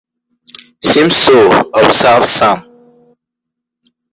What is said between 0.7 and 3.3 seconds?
‘Seems so,’ observed Sam.